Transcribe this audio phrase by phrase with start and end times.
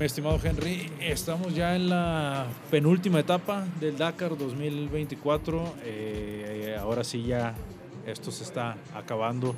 [0.00, 5.74] Estimado Henry, estamos ya en la penúltima etapa del Dakar 2024.
[5.84, 7.54] Eh, ahora sí ya
[8.04, 9.54] esto se está acabando,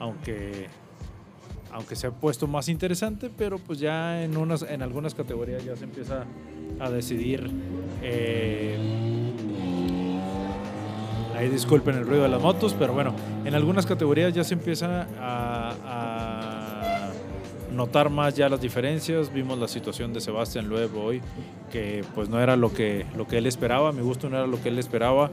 [0.00, 0.68] aunque,
[1.72, 5.76] aunque se ha puesto más interesante, pero pues ya en, unas, en algunas categorías ya
[5.76, 6.24] se empieza
[6.80, 7.48] a decidir.
[8.02, 8.78] Eh,
[11.36, 13.14] ahí disculpen el ruido de las motos, pero bueno,
[13.44, 16.05] en algunas categorías ya se empieza a, a
[17.76, 19.32] notar más ya las diferencias.
[19.32, 21.20] Vimos la situación de Sebastián Loeb hoy,
[21.70, 24.60] que pues no era lo que, lo que él esperaba, mi gusto no era lo
[24.60, 25.30] que él esperaba.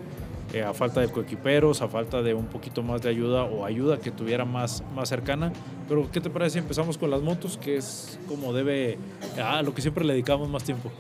[0.53, 3.97] Eh, a falta de coequiperos, a falta de un poquito más de ayuda o ayuda
[3.97, 5.51] que tuviera más, más cercana.
[5.89, 8.99] Pero, ¿qué te parece si empezamos con las motos, que es como debe,
[9.43, 10.91] a lo que siempre le dedicamos más tiempo?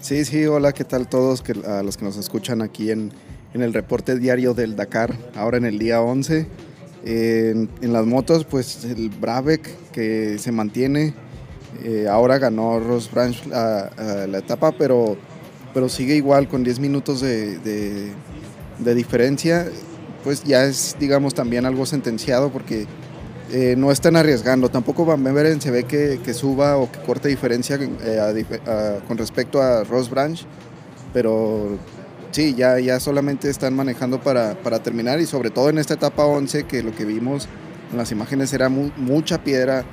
[0.00, 3.10] Sí, sí, hola, ¿qué tal todos que, a los que nos escuchan aquí en,
[3.52, 6.46] en el reporte diario del Dakar, ahora en el día 11?
[7.06, 11.14] En, las motos, pues el Brabeck que se mantiene,
[11.82, 15.16] eh, ahora ganó Ross Branch la, etapa, pero,
[15.74, 18.12] pero sigue igual con 10 minutos de,
[18.78, 19.66] diferencia,
[20.22, 22.86] pues ya es, digamos, también algo sentenciado porque
[23.52, 24.70] eh, no están arriesgando.
[24.70, 29.84] Tampoco Van Beveren se ve que, suba o que corte diferencia eh, con respecto a
[29.84, 30.40] Ross Branch,
[31.12, 31.78] pero
[32.34, 36.24] sí, ya, ya solamente están manejando para, para, terminar y sobre todo en esta etapa
[36.24, 37.48] 11 que lo que vimos
[37.92, 39.84] en las imágenes era mu mucha piedra,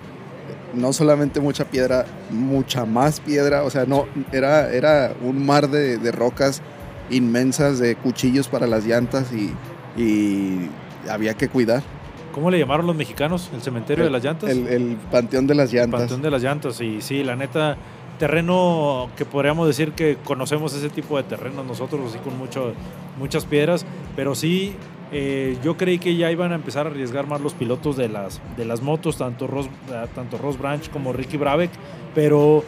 [0.73, 5.99] no solamente mucha piedra, mucha más piedra, o sea, no, era, era un mar de,
[5.99, 6.63] de rocas
[7.11, 9.53] inmensas, de cuchillos para las llantas y,
[10.01, 10.67] y
[11.07, 11.83] había que cuidar.
[12.31, 13.51] ¿Cómo le llamaron los mexicanos?
[13.53, 14.49] ¿El cementerio el, de las llantas?
[14.49, 16.01] El, el, panteón de las llantas.
[16.01, 17.77] El panteón de las llantas, y sí, la neta,
[18.21, 22.73] terreno que podríamos decir que conocemos ese tipo de terrenos nosotros, así con mucho,
[23.17, 23.83] muchas piedras,
[24.15, 24.75] pero sí,
[25.11, 28.39] eh, yo creí que ya iban a empezar a arriesgar más los pilotos de las,
[28.57, 29.69] de las motos, tanto Ross,
[30.13, 31.71] tanto Ross Branch como Ricky Brabeck,
[32.13, 32.63] pero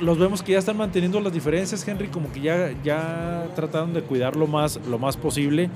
[0.00, 4.02] los vemos que ya están manteniendo las diferencias, Henry, como que ya, ya trataron de
[4.02, 5.70] cuidar lo más, lo más posible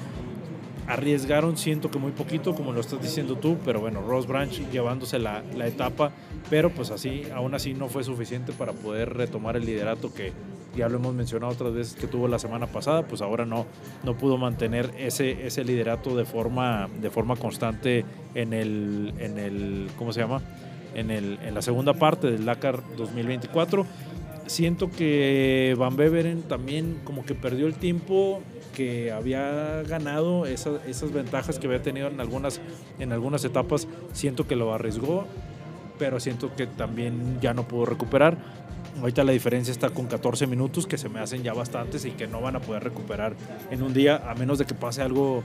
[0.86, 5.18] arriesgaron, siento que muy poquito, como lo estás diciendo tú, pero bueno, Ross Branch llevándose
[5.18, 6.12] la, etapa,
[6.50, 10.32] pero pues así, aún así no fue suficiente para poder retomar el liderato que
[10.76, 13.66] ya lo hemos mencionado otras veces que tuvo la semana pasada, pues ahora no,
[14.02, 19.90] no pudo mantener ese, ese liderato de forma, de forma constante en el, en el,
[19.96, 20.42] ¿cómo se llama?
[20.94, 23.86] En, el, en la segunda parte del Dakar 2024
[24.46, 28.42] siento que Van Beveren también como que perdió el tiempo
[28.74, 32.60] que había ganado esas, esas ventajas que había tenido en algunas,
[32.98, 35.26] en algunas etapas, siento que lo arriesgó,
[35.98, 38.36] pero siento que también ya no pudo recuperar.
[39.00, 42.26] Ahorita la diferencia está con 14 minutos, que se me hacen ya bastantes y que
[42.26, 43.34] no van a poder recuperar
[43.70, 45.42] en un día, a menos de que pase algo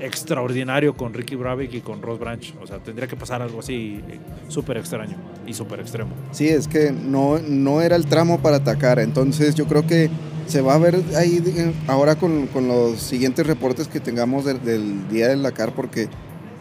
[0.00, 2.54] extraordinario con Ricky Bravick y con Ross Branch.
[2.62, 4.00] O sea, tendría que pasar algo así
[4.48, 5.16] súper extraño
[5.46, 6.10] y súper extremo.
[6.32, 10.10] Sí, es que no, no era el tramo para atacar, entonces yo creo que
[10.46, 11.42] se va a ver ahí
[11.86, 16.08] ahora con, con los siguientes reportes que tengamos del, del día del Dakar, porque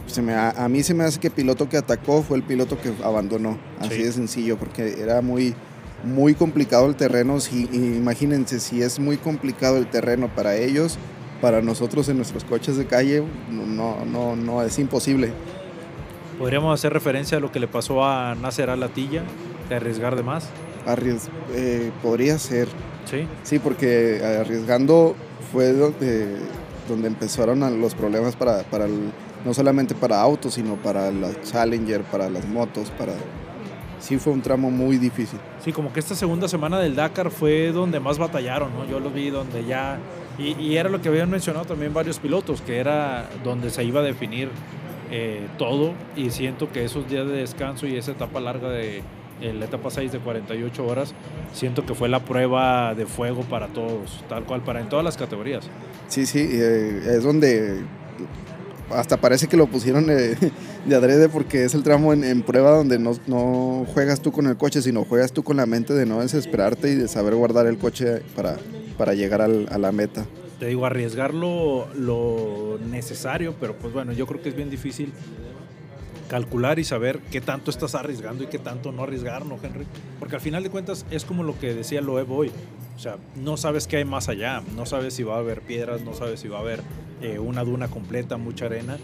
[0.06, 2.44] se me, a, a, mí se me hace que el piloto que atacó fue el
[2.44, 4.04] piloto que abandonó, así sí.
[4.04, 5.56] de sencillo, porque era muy,
[6.04, 7.40] muy complicado el terreno.
[7.40, 10.98] Si, imagínense, si es muy complicado el terreno para ellos,
[11.42, 15.32] para nosotros en nuestros coches de calle, no, no, no es imposible.
[16.38, 19.24] ¿Podríamos hacer referencia a lo que le pasó a Nasser Alatilla,
[19.68, 20.48] de arriesgar de más?
[20.86, 22.68] Arries, eh, podría ser.
[23.06, 23.28] Sí.
[23.44, 25.16] Sí, porque arriesgando
[25.52, 26.38] fue donde,
[26.88, 29.12] donde empezaron los problemas para, para el,
[29.46, 33.14] no solamente para autos, sino para la Challenger, para las motos, para...
[34.00, 35.40] Sí fue un tramo muy difícil.
[35.64, 38.86] Sí, como que esta segunda semana del Dakar fue donde más batallaron, ¿no?
[38.88, 40.00] Yo lo vi donde ya...
[40.38, 44.00] Y, y era lo que habían mencionado también varios pilotos, que era donde se iba
[44.00, 44.50] a definir
[45.12, 49.02] eh, todo y siento que esos días de descanso y esa etapa larga de,
[49.42, 51.16] la etapa 6 de 48 horas,
[51.52, 55.18] siento que fue la prueba de fuego para todos, tal cual, para en todas las
[55.18, 55.68] categorías.
[56.10, 57.80] Sí, sí, eh, es donde
[58.94, 60.36] hasta parece que lo pusieron de,
[60.86, 64.48] de adrede porque es el tramo en, en prueba donde no, no, juegas tú con
[64.48, 67.68] el coche, sino juegas tú con la mente de no desesperarte y de saber guardar
[67.68, 68.58] el coche para,
[68.98, 70.26] para llegar al, a la meta.
[70.60, 75.14] Te digo, arriesgar lo, lo necesario, pero pues bueno, yo creo que es bien difícil
[76.30, 79.86] calcular y saber qué tanto estás arriesgando y qué tanto no arriesgar, ¿no, Henry?
[80.20, 82.52] Porque al final de cuentas es como lo que decía Loeb hoy.
[82.96, 86.02] O sea, no sabes qué hay más allá, no sabes si va a haber piedras,
[86.02, 86.82] no sabes si va a haber
[87.22, 88.98] eh, una duna completa, mucha arena.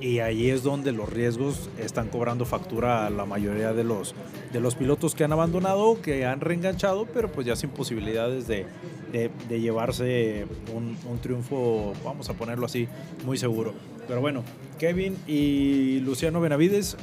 [0.00, 4.14] Y ahí es donde los riesgos están cobrando factura a la mayoría de los,
[4.52, 8.66] de los pilotos que han abandonado, que han reenganchado, pero pues ya sin posibilidades de,
[9.10, 12.86] de, de llevarse un, un, triunfo, vamos a ponerlo así,
[13.24, 13.74] muy seguro.
[14.08, 14.42] Pero bueno,
[14.78, 16.96] Kevin y Luciano Benavides,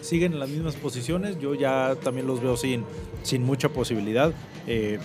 [0.00, 1.38] siguen en las mismas posiciones.
[1.40, 2.84] Yo ya también los veo sin,
[3.22, 4.32] sin mucha posibilidad.
[4.66, 4.98] Eh,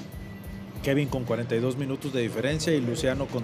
[0.84, 3.44] Kevin con 42 minutos de diferencia y Luciano con,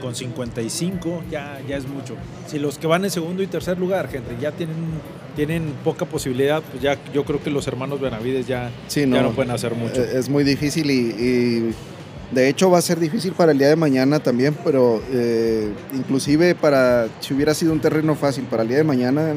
[0.00, 2.16] con 55, ya, ya es mucho.
[2.46, 4.76] Si los que van en segundo y tercer lugar, Henry, ya tienen,
[5.36, 8.70] tienen poca posibilidad, pues ya yo creo que los hermanos Benavides ya,
[9.06, 10.02] no, pueden hacer mucho.
[10.02, 11.74] Eh, es muy difícil y,
[12.30, 16.54] de hecho va a ser difícil para el día de mañana también, pero eh, inclusive
[16.54, 19.34] para, si hubiera sido un terreno fácil para el día de mañana,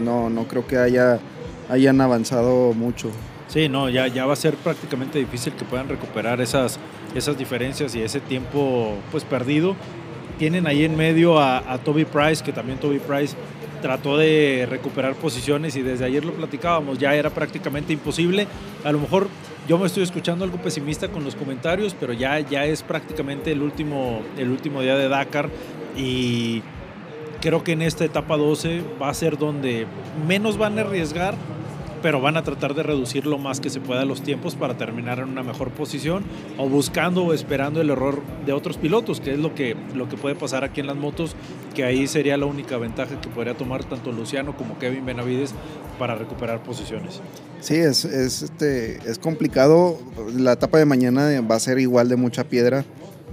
[0.00, 1.20] no, no creo que haya,
[1.68, 3.10] hayan avanzado mucho.
[3.52, 6.78] Sí, no, ya, ya va a ser prácticamente difícil que puedan recuperar esas,
[7.14, 9.76] esas diferencias y ese tiempo pues perdido.
[10.38, 13.36] Tienen ahí en medio a, Toby Price, que también Toby Price
[13.82, 18.46] trató de recuperar posiciones y desde ayer lo platicábamos, ya era prácticamente imposible.
[18.84, 19.28] A lo mejor
[19.68, 23.62] yo me estoy escuchando algo pesimista con los comentarios, pero ya, ya es prácticamente el
[23.62, 25.48] último, el último día de Dakar
[25.96, 26.62] y
[27.40, 29.86] creo que en esta etapa 12 va a ser donde
[30.26, 31.34] menos van a arriesgar
[32.02, 35.20] pero van a tratar de reducir lo más que se pueda los tiempos para terminar
[35.20, 36.24] en una mejor posición
[36.58, 40.16] o buscando o esperando el error de otros pilotos, que es lo que, lo que
[40.16, 41.36] puede pasar aquí en las motos,
[41.72, 45.54] que ahí sería la única ventaja que podría tomar tanto Luciano como Kevin Benavides
[45.98, 47.20] para recuperar posiciones.
[47.60, 49.98] Sí, es, es, este, es complicado.
[50.36, 52.84] La etapa de mañana va a ser igual de mucha piedra.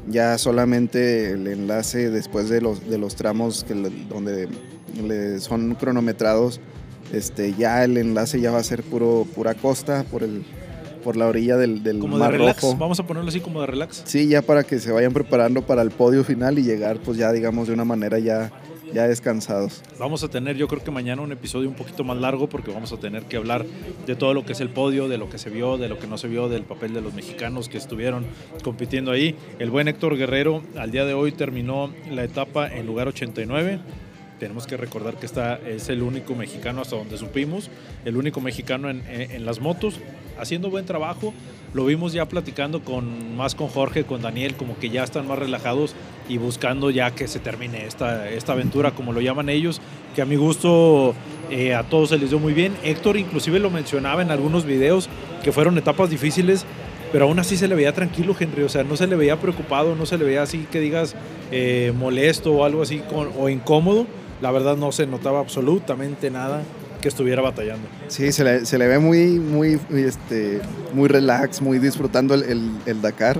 [0.07, 3.65] Ya solamente el enlace después de los, de los tramos
[4.09, 4.49] donde
[5.39, 6.59] son cronometrados
[7.11, 10.43] este, ya el enlace ya va a ser puro, pura costa por el
[11.03, 14.03] por la orilla del, del como de relax, Vamos a ponerlo así como de relax.
[14.05, 17.31] Sí, ya para que se vayan preparando para el podio final y llegar pues ya
[17.31, 18.51] digamos de una manera ya
[18.93, 19.81] ya descansados.
[19.99, 22.91] Vamos a tener yo creo que mañana un episodio un poquito más largo porque vamos
[22.91, 23.65] a tener que hablar
[24.07, 26.07] de todo lo que es el podio, de lo que se vio, de lo que
[26.07, 28.25] no se vio, del papel de los mexicanos que estuvieron
[28.63, 29.35] compitiendo ahí.
[29.59, 33.79] El buen Héctor Guerrero al día de hoy terminó la etapa en lugar 89
[34.39, 37.69] tenemos que recordar que esta es el único mexicano hasta donde supimos,
[38.05, 39.99] el único mexicano en, en, las motos,
[40.39, 41.33] haciendo buen trabajo.
[41.73, 45.37] Lo vimos ya platicando con más con Jorge, con Daniel, como que ya están más
[45.37, 45.93] relajados
[46.27, 49.79] y buscando ya que se termine esta, esta aventura, como lo llaman ellos,
[50.15, 51.13] que a mi gusto
[51.51, 52.75] eh, a todos se les dio muy bien.
[52.83, 55.09] Héctor inclusive lo mencionaba en algunos videos,
[55.43, 56.65] que fueron etapas difíciles,
[57.11, 58.63] pero aún así se le veía tranquilo, Henry.
[58.63, 61.15] O sea, no se le veía preocupado, no se le veía así que digas
[61.51, 63.03] eh, molesto o algo así
[63.37, 64.07] o incómodo
[64.41, 66.63] la verdad no se notaba absolutamente nada
[67.01, 67.87] que estuviera batallando.
[68.07, 70.61] Sí, se le, se le ve muy, muy, este,
[70.93, 73.39] muy relax, muy disfrutando el, el, Dakar.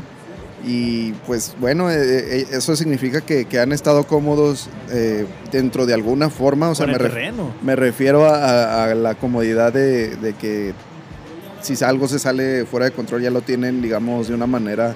[0.66, 1.96] Y pues bueno, eh,
[2.42, 6.70] eh, eso significa que, que, han estado cómodos eh, dentro de alguna forma.
[6.70, 6.98] O sea, me,
[7.62, 10.74] me, refiero a, a, la comodidad de, de, que
[11.62, 14.96] si algo se sale fuera de control ya lo tienen, digamos, de una manera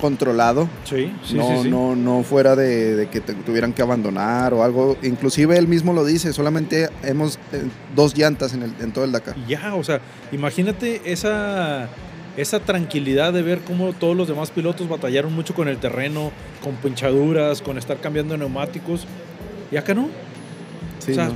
[0.00, 0.68] controlado.
[0.84, 4.96] Sí, sí, no, sí, No, no fuera de, que tuvieran que abandonar o algo.
[5.02, 7.64] Inclusive él mismo lo dice, solamente hemos eh,
[7.94, 9.36] dos llantas en, el, en todo el Dakar.
[9.46, 10.00] Ya, o sea,
[10.32, 11.88] imagínate esa,
[12.36, 16.76] esa tranquilidad de ver cómo todos los demás pilotos batallaron mucho con el terreno, con
[16.76, 19.06] pinchaduras, con estar cambiando neumáticos.
[19.70, 20.08] Y acá no.
[21.00, 21.30] Sí, o sea,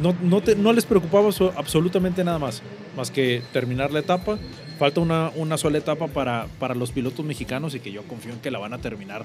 [0.00, 0.14] no.
[0.22, 2.62] No, no les preocupaba absolutamente nada más,
[2.96, 4.38] más que terminar la etapa
[4.78, 8.40] Falta una, una sola etapa para, para los pilotos mexicanos y que yo confío en
[8.40, 9.24] que la van a terminar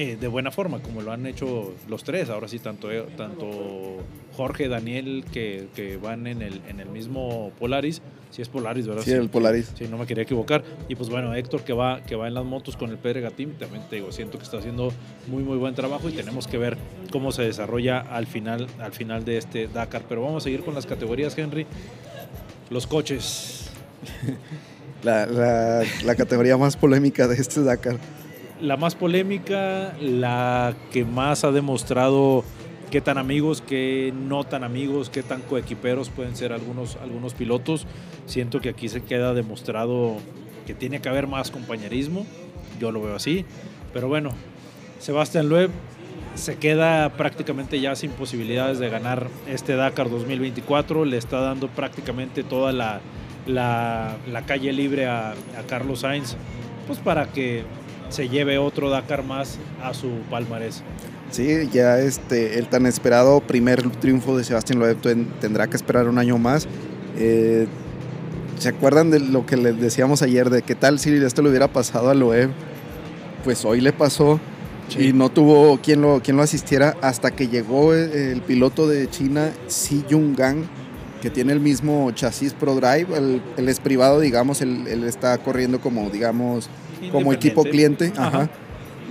[0.00, 2.30] eh, de buena forma, como lo han hecho los tres.
[2.30, 3.96] Ahora sí, tanto, eh, tanto
[4.36, 8.00] Jorge, Daniel, que, que, van en el, en el mismo Polaris.
[8.30, 9.02] Si es Polaris, ¿verdad?
[9.02, 9.72] Sí, el Polaris.
[9.76, 10.62] Sí, no me quería equivocar.
[10.88, 13.54] Y pues bueno, Héctor que va, que va en las motos con el Pedrega Team,
[13.58, 14.92] también te digo, siento que está haciendo
[15.26, 16.78] muy, muy buen trabajo y tenemos que ver
[17.10, 20.02] cómo se desarrolla al final, al final de este Dakar.
[20.08, 21.66] Pero vamos a seguir con las categorías, Henry.
[22.70, 23.68] Los coches.
[25.02, 27.96] la, la, categoría más polémica de este Dakar.
[28.60, 32.44] La más polémica, la que más ha demostrado
[32.90, 37.86] qué tan amigos, qué no tan amigos, qué tan coequiperos pueden ser algunos, algunos pilotos.
[38.26, 40.16] Siento que aquí se queda demostrado
[40.66, 42.26] que tiene que haber más compañerismo,
[42.80, 43.44] yo lo veo así.
[43.92, 44.30] Pero bueno,
[44.98, 45.70] Sebastián Loeb
[46.34, 52.42] se queda prácticamente ya sin posibilidades de ganar este Dakar 2024, le está dando prácticamente
[52.42, 53.00] toda la,
[53.48, 55.34] la, calle libre a,
[55.68, 56.36] Carlos Sainz,
[56.86, 57.64] pues para que
[58.10, 60.82] se lleve otro Dakar más a su palmarés.
[61.30, 64.98] Sí, ya este, el tan esperado primer triunfo de Sebastián Loeb
[65.40, 66.66] tendrá que esperar un año más.
[67.18, 67.66] Eh,
[68.58, 71.68] ¿Se acuerdan de lo que les decíamos ayer, de qué tal si esto le hubiera
[71.68, 72.50] pasado a Loeb?
[73.44, 74.40] Pues hoy le pasó
[74.98, 79.08] y no tuvo quien lo, quien lo asistiera hasta que llegó el, el piloto de
[79.10, 80.64] China, Xi Yungang,
[81.20, 86.68] que tiene el mismo chasis ProDrive, él, es privado, digamos, él, está corriendo como, digamos,
[87.12, 88.12] como equipo cliente.
[88.16, 88.48] Ajá.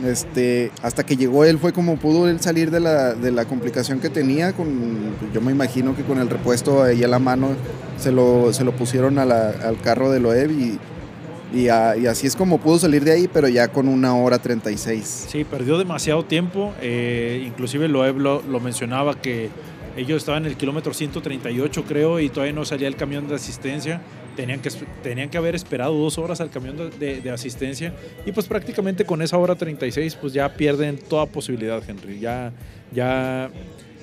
[0.05, 3.99] Este, hasta que llegó él fue como pudo él salir de la, de la complicación
[3.99, 4.53] que tenía.
[4.53, 7.49] Con, yo me imagino que con el repuesto ahí a la mano
[7.97, 10.79] se lo, se lo pusieron al carro de Loeb y,
[11.57, 15.25] y, así es como pudo salir de ahí, pero ya con una hora 36.
[15.29, 16.73] Sí, perdió demasiado tiempo.
[16.79, 19.49] Eh, inclusive Loeb lo, lo mencionaba que
[19.97, 24.01] ellos estaban en el kilómetro 138 creo y todavía no salía el camión de asistencia
[24.37, 24.69] tenían que,
[25.01, 27.93] tenían que haber esperado dos horas al camión de, asistencia
[28.25, 32.19] y pues prácticamente con esa hora 36 pues ya pierden toda posibilidad, Henry.
[32.19, 32.53] Ya,
[32.93, 33.49] ya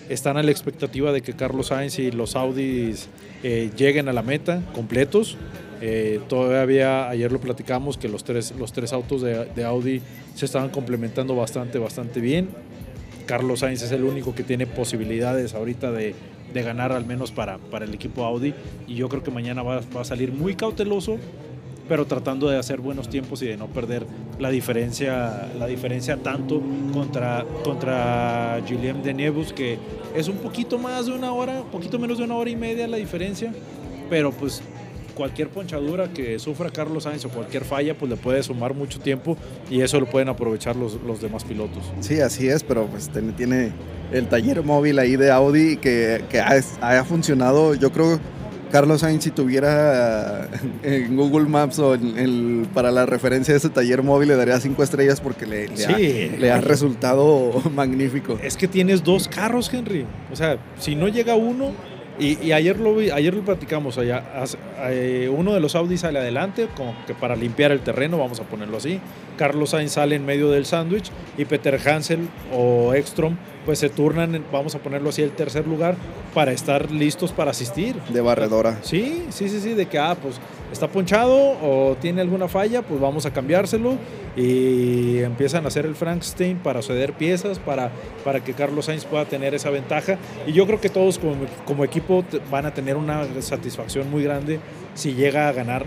[0.08, 3.08] están a la expectativa de que Carlos Sainz y los Audis
[3.42, 5.38] eh, lleguen a la meta completos.
[5.80, 10.02] Eh, todavía ayer lo platicamos que los tres, los tres autos de, de Audi
[10.34, 12.48] se estaban complementando bastante, bastante bien.
[13.26, 16.14] Carlos Sainz es el único que tiene posibilidades ahorita de,
[16.52, 18.54] de ganar al menos para, para el equipo Audi.
[18.86, 21.18] Y yo creo que mañana va, va, a salir muy cauteloso,
[21.88, 24.06] pero tratando de hacer buenos tiempos y de no perder
[24.38, 26.62] la diferencia, la diferencia tanto
[26.92, 29.78] contra, contra Julien Denebus, que
[30.14, 32.86] es un poquito más de una hora, un poquito menos de una hora y media
[32.88, 33.52] la diferencia,
[34.08, 34.62] pero pues
[35.14, 39.36] cualquier ponchadura que sufra Carlos Sainz o cualquier falla, pues le puede sumar mucho tiempo
[39.70, 41.84] y eso lo pueden aprovechar los, los demás pilotos.
[42.00, 43.72] Sí, así es, pero pues tiene
[44.12, 47.74] el taller móvil ahí de Audi que, que ha, funcionado.
[47.74, 48.20] Yo creo
[48.70, 50.48] Carlos Sainz si tuviera
[50.82, 54.82] en Google Maps o el, para la referencia de ese taller móvil le daría cinco
[54.82, 55.68] estrellas porque le,
[56.38, 58.38] le, ha, resultado magnífico.
[58.42, 60.06] Es que tienes dos carros, Henry.
[60.32, 61.72] O sea, si no llega uno,
[62.18, 64.22] y, ayer lo vi, ayer lo platicamos allá.
[64.90, 68.44] Eh, uno de los Audi sale adelante, como que para limpiar el terreno, vamos a
[68.44, 69.00] ponerlo así.
[69.36, 74.44] Carlos Sainz sale en medio del sándwich y Peter Hansel o Ekstrom pues se turnan,
[74.52, 75.96] vamos a ponerlo así, el tercer lugar
[76.34, 77.96] para estar listos para asistir.
[78.10, 78.78] De barredora.
[78.82, 80.36] Sí, sí, sí, sí, de que, ah, pues
[80.74, 83.96] está ponchado o tiene alguna falla, pues vamos a cambiárselo.
[84.36, 87.90] Y empiezan a hacer el Frankenstein para ceder piezas, para,
[88.24, 90.18] para que Carlos Sainz pueda tener esa ventaja.
[90.46, 94.60] Y yo creo que todos como, como equipo van a tener una satisfacción muy grande
[94.94, 95.86] si llega a ganar,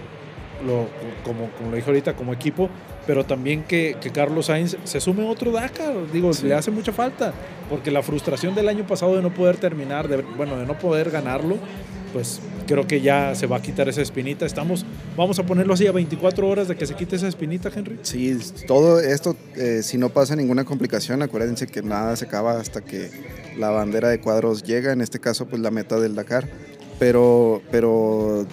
[0.66, 0.88] lo,
[1.24, 2.70] como, como lo dije ahorita, como equipo,
[3.06, 7.34] pero también que, Carlos Sainz se sume otro Dakar, digo, le hace mucha falta,
[7.70, 11.10] porque la frustración del año pasado de no poder terminar, de, bueno, de no poder
[11.10, 11.58] ganarlo,
[12.18, 14.44] pues creo que ya se va a quitar esa espinita.
[14.44, 14.84] Estamos,
[15.16, 18.00] vamos a ponerlo así a 24 horas de que se quite esa espinita, Henry.
[18.02, 22.82] Sí, todo esto, eh, si no pasa ninguna complicación, acuérdense que nada se acaba hasta
[22.82, 23.12] que
[23.56, 26.50] la bandera de cuadros llega, en este caso pues la meta del Dakar,
[26.98, 28.48] pero, pero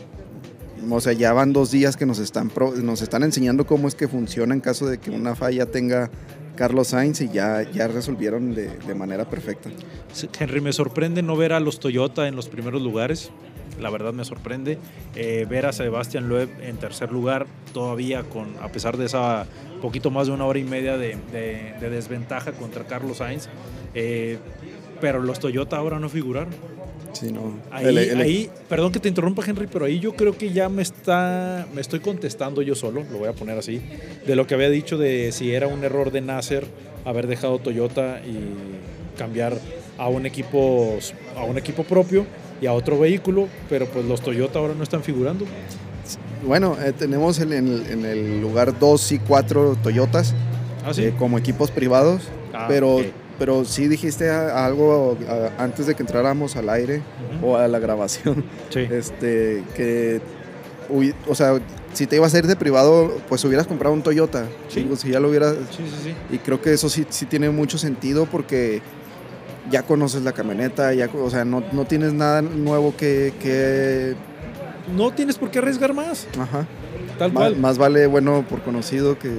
[0.90, 2.52] o sea, ya van dos días que nos están,
[2.82, 6.10] nos están enseñando cómo es que funciona en caso de que una falla tenga
[6.56, 9.70] Carlos Sainz y ya, ya resolvieron de, manera perfecta.
[10.38, 13.30] Henry, me sorprende no ver a los Toyota en los primeros lugares.
[13.80, 14.78] La verdad me sorprende
[15.14, 19.46] eh, ver a Sebastián Loeb en tercer lugar todavía con a pesar de esa
[19.82, 21.18] poquito más de una hora y media de,
[21.80, 23.48] desventaja contra Carlos Sainz.
[23.94, 24.38] Eh,
[25.00, 26.54] pero los Toyota ahora no figuraron.
[27.70, 31.80] Ahí, perdón que te interrumpa Henry, pero ahí yo creo que ya me está, me
[31.80, 33.80] estoy contestando yo solo, lo voy a poner así,
[34.26, 36.66] de lo que había dicho de si era un error de Nasser
[37.04, 39.58] haber dejado Toyota y cambiar
[39.98, 40.98] a un equipo,
[41.36, 42.26] a un equipo propio
[42.60, 45.44] y a otro vehículo, pero pues los Toyota ahora no están figurando.
[46.46, 50.34] Bueno, eh, tenemos en el, lugar 2 y 4 Toyotas
[50.84, 53.00] ¿Ah, eh, como equipos privados, ah, pero
[53.38, 55.18] pero sí dijiste algo
[55.58, 57.02] antes de que entráramos al aire
[57.42, 58.44] o a la grabación.
[58.74, 60.20] Este, que,
[61.26, 61.60] o sea,
[61.92, 64.46] si te ibas a ir de privado, pues hubieras comprado un Toyota.
[64.68, 64.88] Sí.
[64.96, 65.54] si ya lo hubieras.
[65.70, 66.14] Sí, sí, sí.
[66.30, 68.82] Y creo que eso sí, sí tiene mucho sentido porque
[69.70, 74.14] ya conoces la camioneta, ya, o sea, no, no tienes nada nuevo que, que.
[74.94, 76.26] No tienes por qué arriesgar más.
[76.38, 76.66] Ajá.
[77.18, 77.56] Tal cual.
[77.56, 79.30] Más vale bueno por conocido que,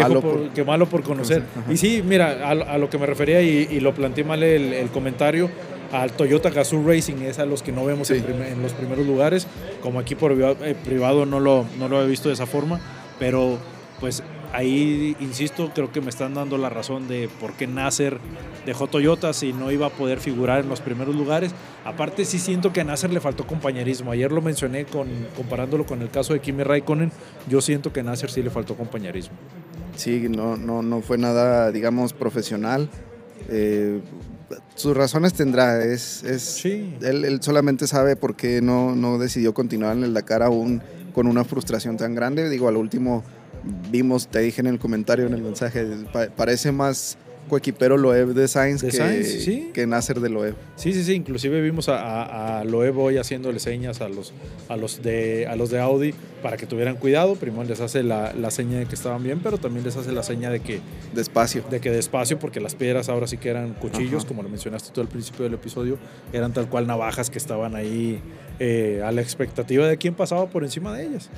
[0.00, 1.42] malo, por, que malo por conocer.
[1.68, 5.50] Y sí, mira, a, lo que me refería y, lo planteé mal el, comentario,
[5.92, 9.46] al Toyota Gazoo Racing es a los que no vemos en, los primeros lugares.
[9.82, 12.80] Como equipo eh, privado no lo, no lo he visto de esa forma,
[13.18, 13.58] pero
[14.00, 18.18] pues ahí, insisto, creo que me están dando la razón de por qué Nasser
[18.66, 21.52] dejó Toyota si no iba a poder figurar en los primeros lugares.
[21.84, 24.12] Aparte, sí siento que a Nasser le faltó compañerismo.
[24.12, 27.12] Ayer lo mencioné con, comparándolo con el caso de Kimi Raikkonen.
[27.48, 29.36] Yo siento que a Nasser sí le faltó compañerismo.
[29.96, 32.88] Sí, no, no, no fue nada, digamos, profesional.
[33.48, 34.00] Eh,
[34.74, 35.84] sus razones tendrá.
[35.84, 36.94] Es, es sí.
[37.02, 40.82] él, solamente sabe por qué no, no decidió continuar en el Dakar aún
[41.14, 42.48] con una frustración tan grande.
[42.48, 43.22] Digo, al último
[43.90, 45.86] vimos, te dije en el comentario, en el mensaje,
[46.36, 47.16] parece más
[47.48, 49.70] coequipero Loeb de Sainz, De que, Sainz, sí.
[49.74, 50.54] que Nasser de Loeb.
[50.76, 51.12] Sí, sí, sí.
[51.14, 54.32] Inclusive vimos a, a, a Loeb hoy haciéndole señas a los,
[54.68, 57.34] a, los de, a los de Audi para que tuvieran cuidado.
[57.34, 60.22] Primero les hace la, la seña de que estaban bien, pero también les hace la
[60.22, 60.80] seña de que,
[61.14, 61.64] Despacio.
[61.68, 64.28] de que despacio, porque las piedras ahora sí que eran cuchillos, Ajá.
[64.28, 65.98] como lo mencionaste tú al principio del episodio,
[66.32, 68.20] eran tal cual navajas que estaban ahí
[68.60, 71.28] eh, a la expectativa de quién pasaba por encima de ellas.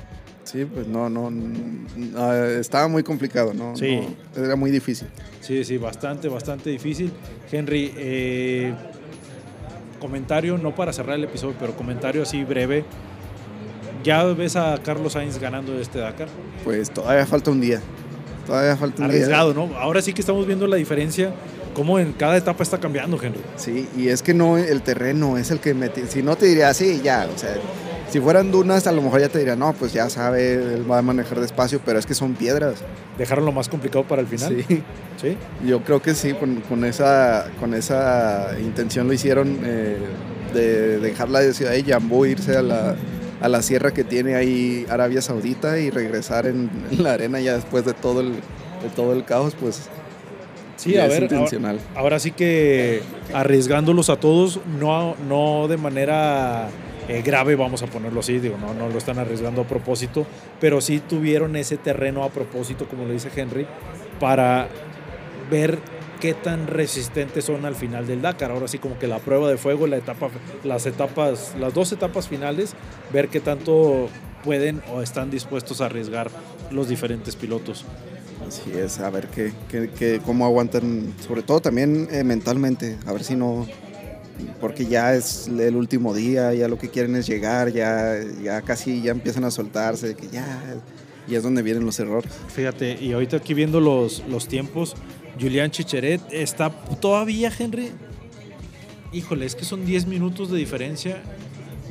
[0.45, 1.87] Sí, pues no, no, no,
[2.17, 3.75] ah, estaba muy complicado, ¿no?
[3.75, 3.99] Sí.
[4.35, 5.07] No, era muy difícil.
[5.41, 7.11] Sí, sí, bastante, bastante difícil.
[7.51, 8.73] Henry, eh,
[9.99, 12.85] comentario, no para cerrar el episodio, pero comentario así breve.
[14.03, 16.27] ¿Ya ves a Carlos Sainz ganando este Dakar?
[16.63, 17.81] Pues todavía falta un día.
[18.45, 19.75] Todavía falta un Arriesgado, ¿no?
[19.77, 21.33] Ahora sí que estamos viendo la diferencia,
[21.73, 23.39] cómo en cada etapa está cambiando, Henry.
[23.39, 23.47] día.
[23.55, 25.89] Sí, y es que no, el terreno es el que me...
[26.07, 27.55] Si no te diría así, ya, o sea,
[28.09, 30.99] si fueran dunas a lo mejor ya te diría, no, pues ya sabe, él va
[30.99, 32.75] a manejar despacio, pero es que son piedras.
[33.17, 34.63] ¿Dejaron lo más complicado para el final?
[34.67, 34.83] Sí,
[35.21, 35.37] ¿Sí?
[35.65, 39.97] yo creo que sí, con, con esa, con esa intención lo hicieron eh,
[40.53, 42.95] de dejar la ciudad de Yambú, irse a la,
[43.41, 47.55] a la sierra que tiene ahí Arabia Saudita y regresar en, en la arena ya
[47.55, 49.81] después de todo el, de todo el caos, pues
[50.77, 51.79] Sí, a ver, ahora, intencional.
[51.95, 53.01] ahora sí que
[53.33, 56.67] arriesgándolos a todos, no, no de manera
[57.07, 60.25] eh, grave, vamos a ponerlo así, digo, no, no lo están arriesgando a propósito,
[60.59, 63.67] pero sí tuvieron ese terreno a propósito, como le dice Henry,
[64.19, 64.67] para
[65.51, 65.77] ver
[66.19, 68.49] qué tan resistentes son al final del Dakar.
[68.51, 70.29] Ahora sí como que la prueba de fuego, la etapa,
[70.63, 72.73] las etapas, las dos etapas finales,
[73.13, 74.09] ver qué tanto
[74.43, 76.29] pueden o están dispuestos a arriesgar
[76.71, 77.85] los diferentes pilotos.
[78.47, 83.11] Así es, a ver qué, qué- qué- cómo aguantan, sobre todo también eh, mentalmente, a
[83.11, 83.67] ver si no,
[84.59, 89.01] porque ya es el último día, ya lo que quieren es llegar, ya, ya casi
[89.01, 90.75] ya empiezan a soltarse, que ya,
[91.27, 92.31] y es donde vienen los errores.
[92.53, 94.95] Fíjate, y ahorita aquí viendo los, los tiempos,
[95.39, 97.89] Julián Chicheret está todavía, Henry.
[99.11, 101.21] Híjole, es que son 10 minutos de diferencia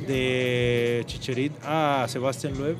[0.07, 2.77] de Chicherit a Sebastián Loeb.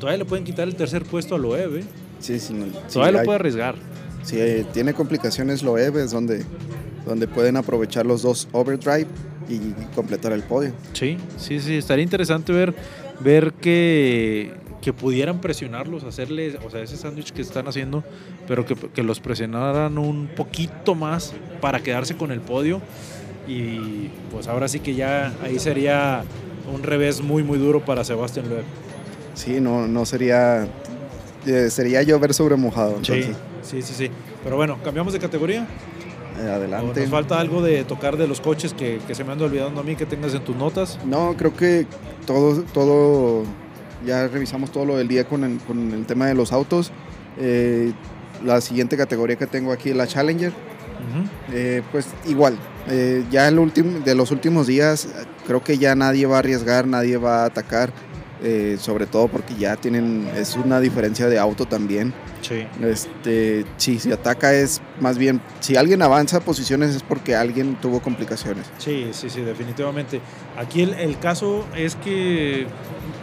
[0.00, 1.84] Todavía le pueden quitar el tercer puesto a Loeb, ¿eh?
[2.20, 3.74] Sí, sí, no- sí, Todavía lo puede arriesgar.
[4.22, 4.36] si
[4.72, 6.42] tiene complicaciones Loeb, es donde,
[7.06, 9.06] donde pueden aprovechar los dos overdrive
[9.48, 9.58] y
[9.94, 10.72] completar el podio.
[10.92, 11.76] Sí, sí, sí.
[11.76, 12.74] Estaría interesante ver,
[13.20, 18.02] ver que, que pudieran presionarlos, hacerles, o sea, ese sándwich que están haciendo,
[18.48, 22.82] pero que, que los presionaran un poquito más para quedarse con el podio.
[23.48, 26.24] Y pues ahora sí que ya ahí sería
[26.74, 28.64] un revés muy, muy duro para Sebastián Loeb.
[29.34, 30.66] Sí, no, no sería,
[31.46, 32.98] eh, sería llover sobre mojado.
[33.04, 33.22] Sí,
[33.62, 34.10] sí, sí, sí.
[34.42, 35.66] Pero bueno, cambiamos de categoría.
[36.38, 37.00] Eh, ¿O adelante.
[37.00, 39.84] Nos falta algo de tocar de los coches que, que se me anda olvidando a
[39.84, 40.98] mí que tengas en tus notas.
[41.04, 41.86] No, creo que
[42.26, 43.44] todo, todo,
[44.04, 46.92] ya revisamos todo lo del día con el, con el tema de los autos.
[47.38, 47.92] Eh,
[48.44, 50.52] la siguiente categoría que tengo aquí es la Challenger.
[51.52, 55.08] Eh, pues igual, eh, ya el último, de los últimos días
[55.46, 57.92] creo que ya nadie va a arriesgar, nadie va a atacar,
[58.42, 62.12] eh, sobre todo porque ya tienen, es una diferencia de auto también.
[62.42, 62.66] Sí.
[62.82, 68.00] Este, si se ataca es más bien, si alguien avanza posiciones es porque alguien tuvo
[68.00, 68.70] complicaciones.
[68.78, 70.20] Sí, sí, sí, definitivamente.
[70.56, 72.66] Aquí el, el caso es que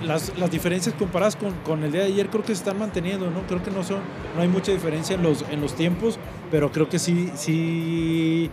[0.04, 3.30] las, las diferencias comparadas con, con el día de ayer creo que se están manteniendo,
[3.30, 3.44] ¿no?
[3.48, 4.00] Creo que no son,
[4.36, 6.20] no hay mucha diferencia en los, en los tiempos,
[6.52, 8.50] pero creo que sí, sí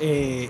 [0.00, 0.48] eh,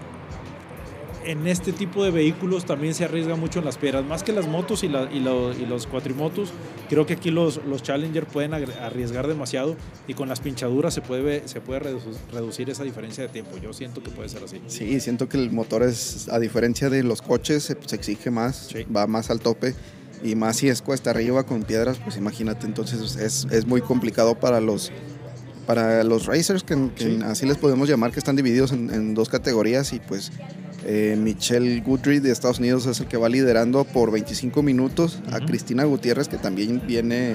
[1.26, 4.46] en este tipo de vehículos también se arriesga mucho en las piedras, más que las
[4.48, 6.50] motos y, la- y, lo- y los cuatrimotos.
[6.88, 11.46] Creo que aquí los, los Challenger pueden arriesgar demasiado y con las pinchaduras se puede,
[11.48, 13.56] se puede reducir, reducir esa diferencia de tiempo.
[13.58, 14.60] Yo siento que puede ser así.
[14.68, 18.68] Sí, siento que el motor es, a diferencia de los coches, se, se exige más,
[18.72, 18.84] Sí.
[18.84, 19.74] va más al tope.
[20.22, 24.34] Y más si es cuesta arriba con piedras, pues imagínate, entonces es, es muy complicado
[24.34, 24.90] para los,
[25.66, 27.18] para los racers, que, que Sí.
[27.24, 29.92] así les podemos llamar, que están divididos en, en dos categorías.
[29.92, 30.32] Y pues
[30.88, 35.20] eh, Michelle Goodry de Estados Unidos es el que va liderando por 25 minutos.
[35.32, 35.40] A.
[35.40, 37.34] Cristina Gutiérrez, que también viene,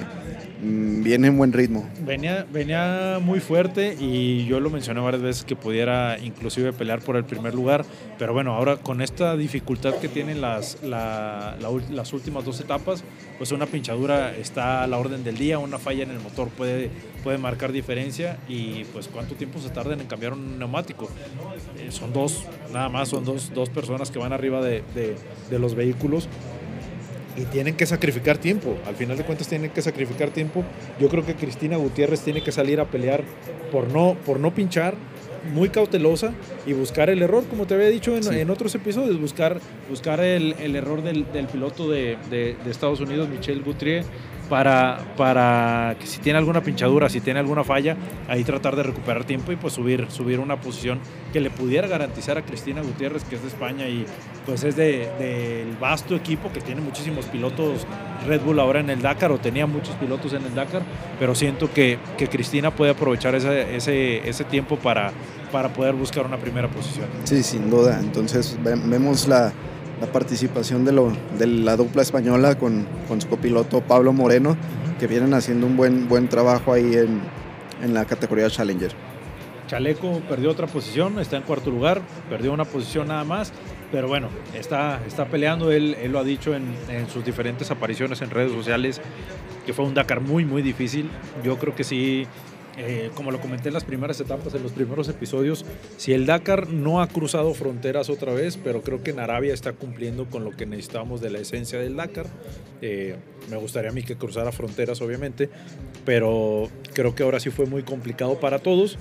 [0.62, 1.88] viene en buen ritmo.
[2.06, 7.16] Venía, venía muy fuerte y yo lo mencioné varias veces que pudiera inclusive pelear por
[7.16, 7.84] el primer lugar,
[8.20, 13.04] pero bueno, ahora con esta dificultad que tienen las, la- la las últimas dos etapas,
[13.38, 16.90] pues una pinchadura está a la orden del día, una falla en el motor puede,
[17.24, 21.10] puede marcar diferencia y pues cuánto tiempo se tardan en cambiar un neumático.
[21.80, 25.16] Eh, son dos, nada más, son dos, dos personas que van arriba de, de-
[25.50, 26.28] de los vehículos
[27.38, 28.78] y tienen que sacrificar tiempo.
[28.88, 30.64] Al final de cuentas tienen que sacrificar tiempo.
[31.00, 33.24] Yo creo que Cristina Gutiérrez tiene que salir a pelear
[33.72, 34.96] por no, por no pinchar,
[35.54, 36.34] muy cautelosa
[36.68, 38.38] y buscar el error, como te había dicho en, Sí.
[38.38, 43.00] en otros episodios, buscar, buscar el, el error del, del piloto de, de- de Estados
[43.00, 44.04] Unidos, Michel Guthrie,
[44.52, 47.96] para, para que si tiene alguna pinchadura, si tiene alguna falla,
[48.28, 51.00] ahí tratar de recuperar tiempo y pues subir, subir una posición
[51.32, 54.06] que le pudiera garantizar a Cristina Gutiérrez, que es de España y
[54.46, 57.88] pues es del de, vasto equipo que tiene muchísimos pilotos
[58.28, 60.82] Red Bull ahora en el Dakar o tenía muchos pilotos en el Dakar,
[61.18, 65.14] pero siento que, que Cristina puede aprovechar ese, ese, ese tiempo para,
[65.50, 67.08] para poder buscar una primera posición.
[67.24, 68.02] Sí, sin duda.
[68.02, 69.54] Entonces vemos la,
[70.02, 74.58] la participación de, lo, de, la dupla española con, con, su copiloto Pablo Moreno,
[75.00, 77.22] que vienen haciendo un buen, buen trabajo ahí en,
[77.84, 78.92] en la categoría Challenger.
[79.68, 83.54] Chaleco perdió otra posición, está en cuarto lugar, perdió una posición nada más,
[83.92, 88.22] pero bueno, está, está peleando, él, él lo ha dicho en, en, sus diferentes apariciones
[88.22, 89.00] en redes sociales,
[89.66, 91.10] que fue un Dakar muy, muy difícil.
[91.44, 92.26] Yo creo que sí,
[92.78, 95.66] eh, como lo comenté en las primeras etapas, en los primeros episodios,
[95.98, 99.74] si el Dakar no ha cruzado fronteras otra vez, pero creo que en Arabia está
[99.74, 102.28] cumpliendo con lo que necesitamos de la esencia del Dakar.
[102.82, 103.16] Eh,
[103.50, 105.50] me gustaría a mí que cruzara fronteras, obviamente,
[106.06, 108.98] pero creo que ahora sí fue muy complicado para todos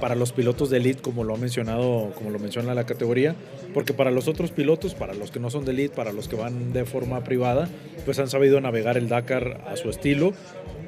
[0.00, 3.34] para los pilotos de elite, como lo ha mencionado, como lo menciona la categoría,
[3.72, 6.36] porque para los otros pilotos, para los que no son de elite, para los que
[6.36, 7.68] van de forma privada,
[8.04, 10.32] pues han sabido navegar el Dakar a su estilo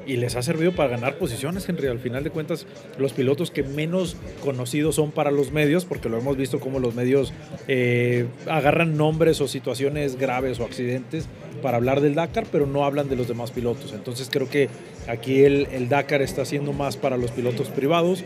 [0.07, 1.87] y les ha servido para ganar posiciones, Henry.
[1.87, 2.65] Al final de cuentas,
[2.97, 6.95] los pilotos que menos conocidos son para los medios, porque lo hemos visto como los
[6.95, 7.33] medios
[7.67, 11.27] eh, agarran nombres o situaciones graves o accidentes
[11.61, 13.93] para hablar del Dakar, pero no hablan de los demás pilotos.
[13.93, 14.69] Entonces creo que
[15.07, 18.23] aquí el, el Dakar está siendo más para los pilotos privados,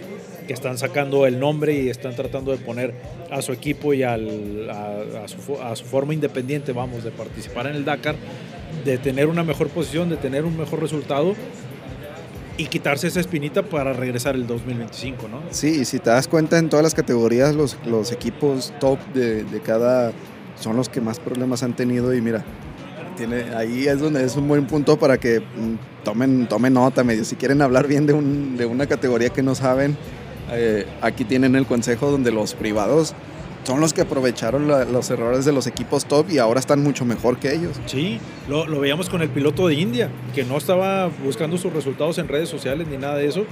[0.48, 2.94] que están sacando el nombre y están tratando de poner
[3.32, 7.76] a su equipo y a, a, su, a su forma independiente, vamos, de participar en
[7.76, 8.16] el Dakar,
[8.86, 11.36] de tener una mejor posición, de tener un mejor resultado
[12.62, 15.42] y quitarse esa espinita para regresar el 2025, ¿no?
[15.50, 19.44] Sí, y si te das cuenta en todas las categorías los, los equipos top de,
[19.44, 20.12] de, cada
[20.60, 22.46] son los que más problemas han tenido y mira,
[23.18, 25.42] tiene, ahí es donde es un buen punto para que
[26.04, 29.56] tomen, tomen nota medio, si quieren hablar bien de, un, de una categoría que no
[29.56, 29.98] saben,
[30.52, 33.16] eh, aquí tienen el consejo donde los privados
[33.64, 37.06] son los que aprovecharon la, los errores de los equipos top y ahora están mucho
[37.06, 37.80] mejor que ellos.
[37.86, 42.18] Sí, lo, lo, veíamos con el piloto de India, que no estaba buscando sus resultados
[42.18, 43.46] en redes sociales ni nada de eso.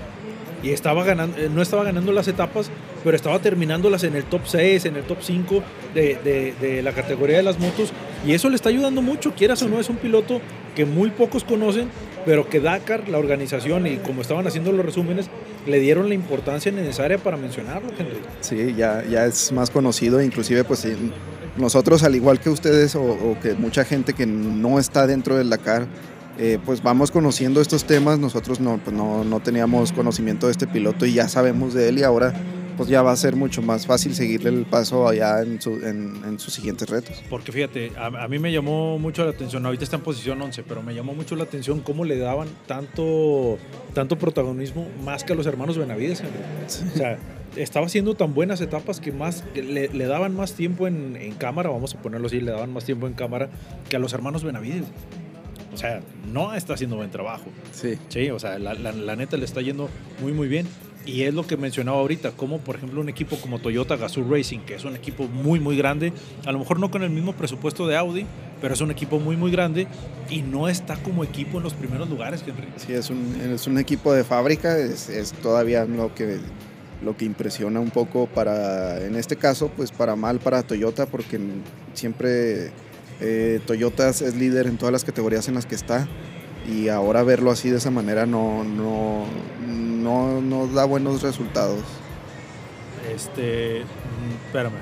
[0.62, 2.70] Y estaba ganando, no estaba ganando las etapas,
[3.04, 6.92] pero estaba terminándolas en el top 6, en el top 5 de, de, de la
[6.92, 7.94] categoría de las motos.
[8.28, 10.42] Y eso le está ayudando mucho, quieras o no, es un piloto
[10.76, 11.90] que muy pocos conocen,
[12.26, 15.30] pero que Dakar, la organización y como estaban haciendo los resúmenes,
[15.66, 18.20] le dieron la importancia necesaria para mencionarlo, Henry.
[18.42, 20.88] Sí, ya, ya es más conocido, inclusive pues
[21.58, 25.88] nosotros al igual que ustedes o, que mucha gente que no está dentro del Dakar,
[26.38, 30.68] eh, pues vamos conociendo estos temas, nosotros no, pues no, no teníamos conocimiento de este
[30.68, 32.34] piloto y ya sabemos de él y ahora
[32.80, 36.22] pues ya va a ser mucho más fácil seguirle el paso allá en, su, en,
[36.26, 37.22] en sus siguientes retos.
[37.30, 40.64] Porque fíjate, a, a, mí me llamó mucho la atención, ahorita está en posición 11,
[40.64, 43.58] pero me llamó mucho la atención cómo le daban tanto,
[43.94, 46.24] tanto protagonismo más que a los hermanos Benavides.
[46.68, 46.86] Sí.
[46.94, 47.18] O sea,
[47.58, 51.34] estaba haciendo tan buenas etapas que más que le, le, daban más tiempo en, en,
[51.34, 53.50] cámara, vamos a ponerlo así, le daban más tiempo en cámara
[53.90, 54.86] que a los hermanos Benavides.
[55.74, 56.00] O sea,
[56.32, 57.46] no está haciendo buen trabajo.
[57.74, 57.98] Sí.
[58.08, 59.90] Sí, o sea, la, la, la neta le está yendo
[60.22, 60.66] muy, muy bien.
[61.06, 64.60] Y es lo que mencionaba ahorita, como por ejemplo un equipo como Toyota Gazoo Racing,
[64.60, 66.14] que es un equipo muy, muy grande,
[66.46, 68.26] a lo mejor no con el mismo presupuesto de Audi,
[68.62, 69.88] pero es un equipo muy, muy grande
[70.30, 72.68] y no está como equipo en los primeros lugares, Henry.
[72.76, 76.40] Sí, es un, es un equipo de fábrica, es, es todavía lo que,
[77.04, 81.40] lo que impresiona un poco para, en este caso, pues para mal para Toyota, porque
[81.94, 82.72] siempre
[83.22, 86.08] eh, Toyota es líder en todas las categorías en las que está
[86.70, 89.26] y ahora verlo así de esa manera no, no,
[89.68, 91.84] no, no da buenos resultados.
[93.14, 93.82] Este,
[94.46, 94.78] espérame.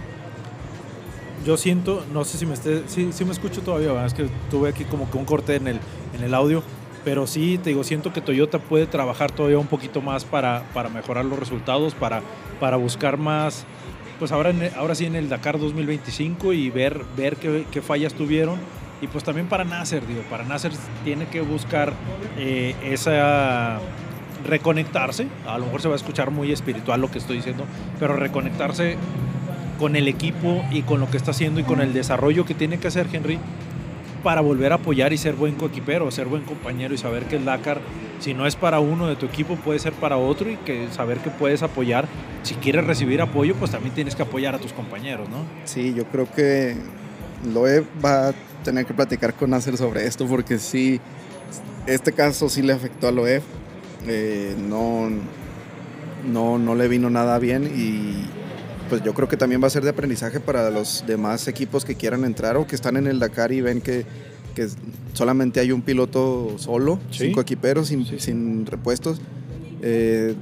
[1.46, 4.08] Yo siento, no sé si me esté, sí, sí me escucho todavía, ¿verdad?
[4.08, 5.80] es que tuve aquí como que un corte en el,
[6.14, 6.62] en el audio,
[7.06, 10.90] pero sí, te digo, siento que Toyota puede trabajar todavía un poquito más para, para
[10.90, 12.22] mejorar los resultados, para,
[12.60, 13.66] para buscar más,
[14.20, 18.14] pues ahora, en, ahora sí en el Dakar 2025 y ver, ver qué, qué fallas
[18.14, 18.58] tuvieron
[19.02, 20.72] y pues también para Nasser, digo, para Nasser
[21.04, 21.94] tiene que buscar
[22.38, 23.80] eh, esa
[24.46, 27.66] reconectarse, a lo mejor se va a escuchar muy espiritual lo que estoy diciendo,
[28.00, 28.98] pero reconectarse
[29.78, 32.80] con el equipo y con lo que está haciendo y con el desarrollo que tiene
[32.80, 33.40] que hacer Henry
[34.24, 37.46] para volver a apoyar y ser buen coequipero, ser buen compañero y saber que el
[37.46, 37.80] Dakar,
[38.20, 41.20] si no es para uno de tu equipo, puede ser para otro y que saber
[41.20, 42.08] que puedes apoyar.
[42.44, 45.38] Si quieres recibir apoyo, pues también tienes que apoyar a tus compañeros, ¿no?
[45.66, 46.76] Sí, yo creo que
[47.54, 48.34] Loeb va
[48.68, 51.00] tener que platicar con Nasser sobre esto porque sí,
[51.86, 53.42] este caso sí le afectó a Loeb.
[54.10, 55.08] Eh, no,
[56.30, 58.26] no, no le vino nada bien y
[58.90, 61.96] pues yo creo que también va a ser de aprendizaje para los demás equipos que
[61.96, 64.06] quieran entrar o que están en el Dakar y ven que,
[64.54, 64.68] que
[65.14, 67.28] solamente hay un piloto solo, Sí.
[67.28, 69.22] cinco equiperos sin, Sí, sin repuestos.
[69.82, 70.36] Eh,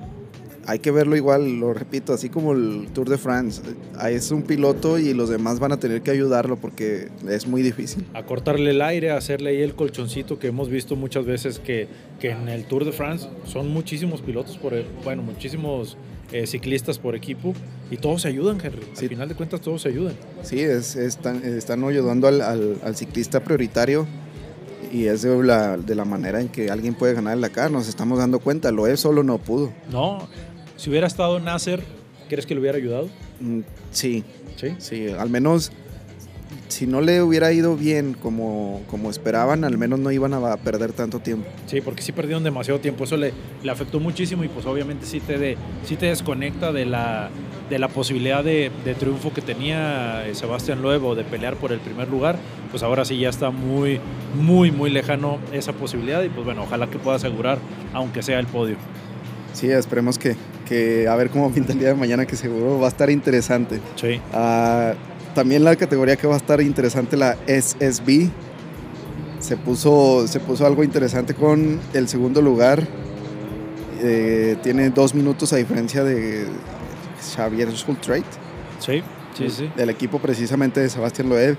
[0.67, 3.61] hay que verlo igual, lo repito, así como el Tour de France.
[3.97, 7.61] Ahí es un piloto y los demás van a tener que ayudarlo porque es muy
[7.61, 8.05] difícil.
[8.13, 11.87] a cortarle el aire, a hacerle ahí el colchoncito que hemos visto muchas veces que,
[12.19, 14.73] que en el Tour de France son muchísimos pilotos, por,
[15.03, 15.97] bueno, muchísimos
[16.31, 17.53] eh, ciclistas por equipo
[17.91, 18.81] y todos se ayudan, Henry.
[18.93, 19.03] Sí.
[19.05, 20.13] Al final de cuentas todos se ayudan.
[20.41, 24.07] Sí, es, están, están ayudando al, al- al ciclista prioritario
[24.91, 27.69] y es de la, de la manera en que alguien puede ganar el Dakar.
[27.69, 29.71] Nos estamos dando cuenta, lo es solo no pudo.
[29.91, 30.27] No,
[30.75, 31.81] si hubiera estado Nasser,
[32.29, 33.09] ¿crees que le hubiera ayudado?
[33.39, 33.61] Mm,
[33.91, 34.23] Sí,
[34.55, 34.73] Sí.
[34.77, 35.71] Sí, al menos
[36.67, 40.93] si no le hubiera ido bien como, como esperaban, al menos no iban a perder
[40.93, 41.47] tanto tiempo.
[41.67, 43.33] Sí, porque sí perdieron demasiado tiempo, eso le,
[43.63, 47.29] le afectó muchísimo y pues obviamente sí te, de, sí te desconecta de la,
[47.69, 51.71] de la posibilidad de, de triunfo que tenía eh, Sebastián Loeb o de pelear por
[51.71, 52.37] el primer lugar,
[52.71, 53.99] pues ahora sí ya está muy,
[54.41, 57.59] muy, muy lejano esa posibilidad y pues bueno, ojalá que pueda asegurar,
[57.93, 58.75] aunque sea el podio.
[59.53, 60.35] Sí, esperemos que,
[60.65, 63.79] que a ver cómo pinta el día de mañana, que seguro va a estar interesante.
[63.95, 64.93] Sí, Ah,
[65.33, 68.29] también la categoría que va a estar interesante, la SSB,
[69.39, 72.87] se puso, se puso algo interesante con el segundo lugar.
[74.01, 76.47] Eh, tiene dos minutos a diferencia de
[77.35, 78.25] Xavier Schultreit,
[78.79, 79.01] sí,
[79.37, 79.69] sí, sí.
[79.75, 81.57] del equipo precisamente de Sebastián Loeb.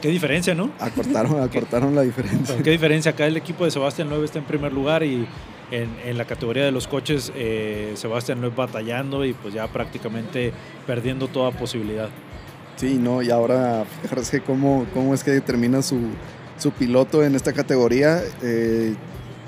[0.00, 0.70] Qué diferencia, ¿no?
[0.78, 2.46] Acortaron, acortaron la diferencia.
[2.54, 5.26] Pero qué diferencia, acá el equipo de Sebastián Loeb está en primer lugar y
[5.70, 10.52] en, en la categoría de los coches eh, Sebastián Loeb batallando y pues ya prácticamente
[10.86, 12.08] perdiendo toda posibilidad.
[12.76, 15.98] Sí, no, y ahora fijarse cómo, cómo es que determina su,
[16.58, 18.94] su piloto en esta categoría, eh,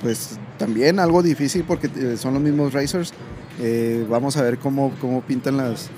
[0.03, 3.13] pues también algo difícil porque eh, son los mismos racers.
[3.61, 5.91] Eh, vamos a ver cómo, cómo pintan las,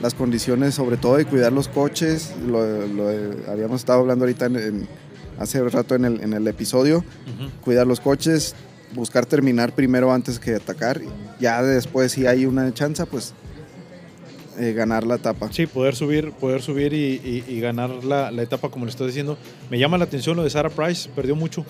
[0.00, 2.34] las condiciones, sobre todo de cuidar los coches.
[2.46, 4.88] Lo, lo, eh, habíamos estado hablando ahorita en, en-
[5.38, 6.98] hace rato en el, en el episodio.
[6.98, 7.50] Ujú.
[7.62, 8.54] Cuidar los coches,
[8.94, 11.00] buscar terminar primero antes que atacar.
[11.40, 13.34] Ya después, si hay una chance, pues
[14.58, 15.52] eh, ganar la etapa.
[15.52, 19.36] Sí, poder subir, poder subir y, ganar la, la etapa como le estás diciendo.
[19.70, 21.64] Me llama la atención lo de Sarah Price, perdió mucho.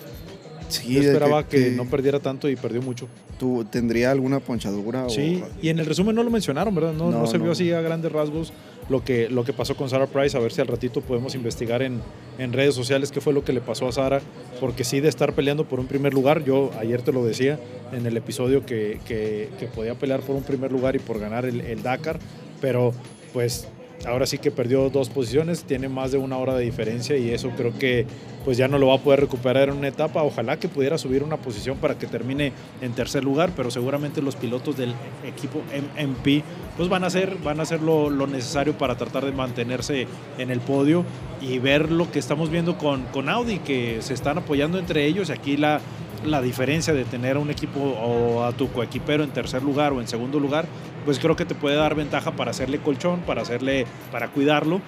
[0.69, 3.07] Sí, Yo esperaba que, que- no perdiera tanto y perdió mucho.
[3.39, 5.05] ¿Tú, ¿Tendría alguna ponchadura?
[5.05, 6.93] o- Sí, y en el resumen no lo mencionaron, ¿verdad?
[6.93, 7.51] No, no, No, se vio no.
[7.53, 8.51] así a grandes rasgos
[8.89, 10.35] lo que, lo que pasó con Sarah Price.
[10.35, 12.01] A ver si al ratito podemos investigar en,
[12.39, 14.21] en redes sociales qué fue lo que le pasó a Sarah.
[14.59, 17.59] Porque sí, de estar peleando por un primer lugar, yo ayer te lo decía
[17.93, 21.45] en el episodio que, que- que podía pelear por un primer lugar y por ganar
[21.45, 22.19] el, el Dakar,
[22.59, 22.91] pero
[23.33, 23.67] pues
[24.05, 27.49] ahora sí que perdió dos posiciones, tiene más de una hora de diferencia y eso
[27.55, 28.05] creo que
[28.45, 30.23] pues ya no lo va a poder recuperar en una etapa.
[30.23, 34.35] Ojalá que pudiera subir una posición para que termine en tercer lugar, pero seguramente los
[34.35, 34.93] pilotos del
[35.25, 35.61] equipo
[35.97, 36.43] MP
[36.77, 40.07] pues van a hacer, van a hacer lo, necesario para tratar de mantenerse
[40.37, 41.03] en el podio
[41.41, 45.29] y ver lo que estamos viendo con, con Audi, que se están apoyando entre ellos
[45.29, 45.81] aquí la,
[46.27, 50.01] la diferencia de tener a un equipo o a tu coequipero en tercer lugar o
[50.01, 50.65] en segundo lugar,
[51.05, 54.81] pues creo que te puede dar ventaja para hacerle colchón, para hacerle, para cuidarlo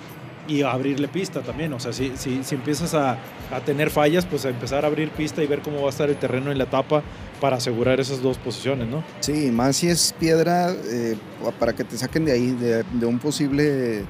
[0.47, 1.71] y abrirle pista también.
[1.73, 3.17] O sea, si, si, si empiezas a,
[3.51, 6.09] a tener fallas, pues a empezar a abrir pista y ver cómo va a estar
[6.09, 7.03] el terreno en la etapa
[7.39, 9.03] para asegurar esas dos posiciones, ¿no?
[9.21, 11.15] Sí, más si es piedra, eh,
[11.59, 14.03] para que te saquen de ahí, de, un posible,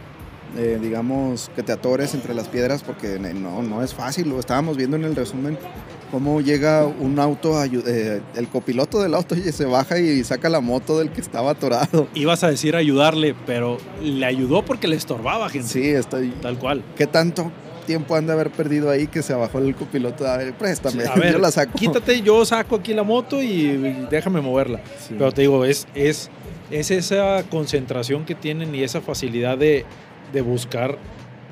[0.58, 4.30] eh, digamos, que te atores entre las piedras, porque no, no es fácil.
[4.30, 5.58] Lo estábamos viendo en el resumen,
[6.12, 10.60] cómo llega un auto, eh, el copiloto del auto y se baja y saca la
[10.60, 12.08] moto del que estaba atorado.
[12.14, 15.68] Ibas a decir ayudarle, pero le ayudó porque le estorbaba, gente.
[15.68, 16.30] Sí, estoy...
[16.42, 16.84] Tal cual.
[16.98, 17.52] ¿Qué tanto
[17.86, 20.28] tiempo han de haber perdido ahí que se bajó el copiloto?
[20.28, 21.78] A ver, préstame, A ver, yo la saco.
[21.78, 24.80] quítate, yo saco aquí la moto y déjame moverla.
[25.08, 25.16] Sí.
[25.18, 26.30] Pero te digo, es, es,
[26.72, 29.86] es esa concentración que tienen y esa facilidad de,
[30.34, 30.98] de buscar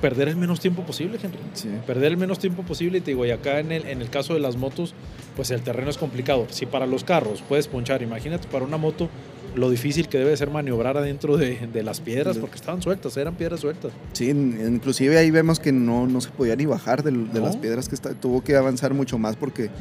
[0.01, 1.39] perder el menos tiempo posible, Henry.
[1.53, 1.69] Sí.
[1.85, 2.99] Perder el menos tiempo posible.
[2.99, 4.93] Y te digo, y acá en el, en el caso de las motos,
[5.35, 6.45] pues el terreno es complicado.
[6.49, 9.09] Si para los carros puedes ponchar, imagínate para una moto
[9.55, 13.33] lo difícil que debe ser maniobrar adentro de, de las piedras, porque estaban sueltas, eran
[13.35, 13.91] piedras sueltas.
[14.13, 17.27] Sí, in- inclusive ahí vemos que no, no se podía ni bajar de, No.
[17.39, 19.71] las piedras que está, tuvo que avanzar mucho más porque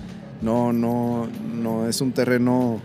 [0.41, 2.81] no, no, no es un terreno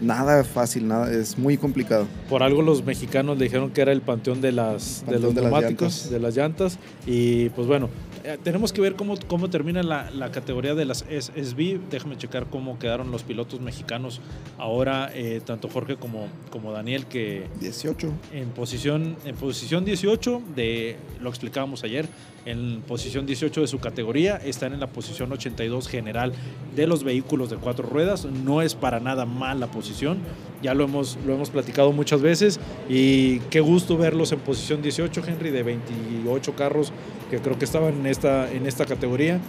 [0.00, 2.06] nada fácil, nada, es muy complicado.
[2.28, 5.42] Por algo los mexicanos le dijeron que era el panteón de las de los de
[5.42, 6.10] neumáticos, llantas.
[6.10, 6.78] de las llantas.
[7.06, 7.88] Y pues bueno,
[8.24, 11.78] eh, tenemos que ver cómo, cómo termina la, la categoría de las SSB.
[11.90, 14.20] Déjame checar cómo quedaron los pilotos mexicanos
[14.58, 18.12] ahora, eh, tanto Jorge como, como Daniel, que 18.
[18.32, 22.08] en posición, en posición 18, de, lo explicábamos ayer,
[22.46, 26.32] en posición 18 de su categoría, están en la posición 82 general
[26.76, 28.24] de los vehículos de cuatro ruedas.
[28.24, 30.18] No es para nada mala posición,
[30.62, 35.22] ya lo hemos, lo hemos platicado muchas veces y qué gusto verlos en posición 18,
[35.26, 36.92] Henry, de 28 carros
[37.30, 39.40] que creo que estaban en esta, en esta categoría.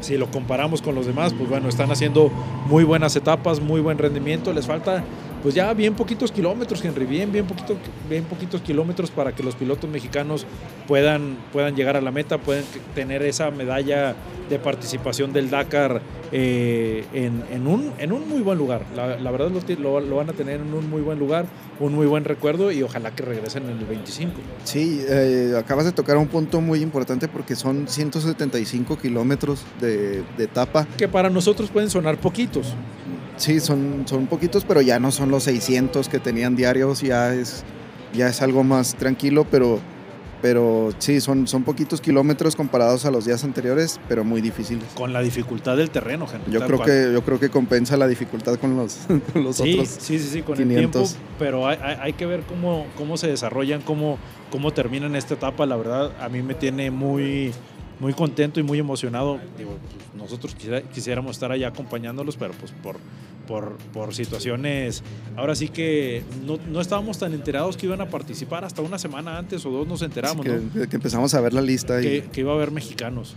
[0.00, 2.28] si lo comparamos con los demás, pues bueno, están haciendo
[2.66, 4.52] muy buenas etapas, muy buen rendimiento.
[4.52, 5.04] Les falta
[5.42, 7.76] pues ya bien poquitos kilómetros, Henry, bien, bien, poquito,
[8.08, 10.46] bien poquitos kilómetros para que los pilotos mexicanos
[10.86, 14.14] puedan, puedan llegar a la meta, puedan tener esa medalla
[14.48, 16.00] de participación del Dakar
[16.30, 18.84] eh, en, un, en un muy buen lugar.
[18.94, 21.46] La, verdad lo, lo, van a tener en un muy buen lugar,
[21.80, 24.32] un muy buen recuerdo y ojalá que regresen en el 25.
[24.64, 30.44] Sí, eh, acabas de tocar un punto muy importante porque son 175 kilómetros de, de
[30.44, 30.86] etapa.
[30.96, 32.74] Que para nosotros pueden sonar poquitos.
[33.42, 37.64] Sí, son, son poquitos, pero ya no son los 600 que tenían diarios, ya es,
[38.14, 39.80] ya es algo más tranquilo, pero,
[40.40, 44.84] pero sí, son, son poquitos kilómetros comparados a los días anteriores, pero muy difíciles.
[44.94, 46.52] Con la dificultad del terreno, gente.
[46.52, 48.98] Yo, creo que, yo creo que compensa la dificultad con los,
[49.34, 49.88] los sí, otros.
[49.88, 51.02] Sí, sí, sí, con el tiempo,
[51.36, 54.18] pero hay, hay, que ver cómo, cómo se desarrollan, cómo,
[54.52, 55.66] cómo terminan esta etapa.
[55.66, 57.52] La verdad, a mí me tiene muy
[58.02, 59.38] muy contento y muy emocionado.
[59.56, 60.56] Digo, pues, nosotros
[60.92, 62.96] quisiéramos estar allá acompañándolos, pero pues por,
[63.46, 65.02] por, por situaciones,
[65.36, 69.38] ahora sí que no, no, estábamos tan enterados que iban a participar, hasta una semana
[69.38, 70.44] antes o dos nos enteramos.
[70.44, 72.00] que, que, empezamos a ver la lista.
[72.00, 73.34] Que, que, iba a haber mexicanos.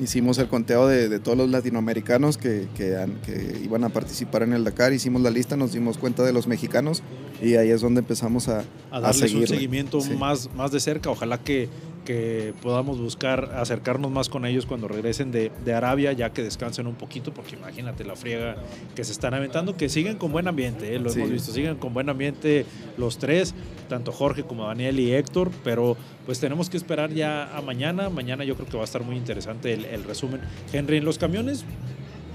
[0.00, 4.62] Hicimos el conteo de, de todos los latinoamericanos que, que, iban a participar en el
[4.62, 7.02] Dakar, hicimos la lista, nos dimos cuenta de los mexicanos
[7.42, 11.10] y ahí es donde empezamos a, a darles un seguimiento más, más de cerca.
[11.10, 11.68] Ojalá que
[12.08, 16.86] que podamos buscar acercarnos más con ellos cuando regresen de, de, Arabia, ya que descansen
[16.86, 18.56] un poquito, porque imagínate la friega
[18.94, 21.00] que se están aventando, que siguen con buen ambiente, ¿eh?
[21.00, 22.64] lo hemos visto, siguen con buen ambiente
[22.96, 23.54] los tres,
[23.90, 28.42] tanto Jorge como Daniel y Héctor, pero pues tenemos que esperar ya a mañana, mañana
[28.42, 30.40] yo creo que va a estar muy interesante el, el resumen.
[30.72, 31.66] Henry, en los camiones,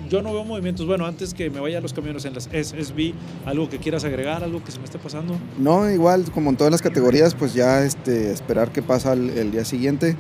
[0.09, 0.85] yo no veo movimientos.
[0.85, 3.13] Bueno, antes que me vaya a los camiones en las SSB,
[3.45, 5.37] ¿algo que quieras agregar, algo que se me esté pasando?
[5.57, 9.65] No, igual, como en todas las categorías, pues ya este, esperar qué pasa el, día
[9.65, 10.15] siguiente.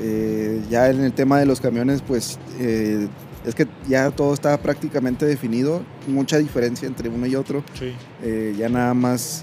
[0.00, 3.08] Eh, ya en el tema de los camiones, pues eh,
[3.44, 7.62] es que ya todo está prácticamente definido, mucha diferencia entre uno y otro.
[7.74, 7.92] Sí.
[8.22, 9.42] Eh, ya nada más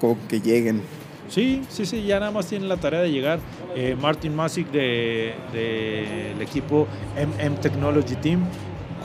[0.00, 0.82] como que lleguen.
[1.28, 3.40] Sí, sí, sí, ya nada más tienen la tarea de llegar.
[4.00, 8.40] Martin Masic del de, equipo MM Technology Team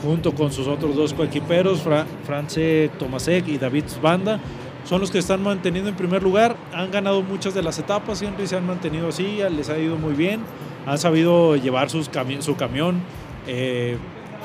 [0.02, 4.40] junto con sus otros dos coequiperos, Fra France Tomasek y David Banda.
[4.84, 6.56] Son los que están manteniendo en primer lugar.
[6.72, 10.14] Han ganado muchas de las etapas, siempre se han mantenido así, les ha ido muy
[10.14, 10.40] bien.
[10.86, 12.10] Han sabido llevar sus
[12.40, 13.00] su camión
[13.46, 13.96] eh,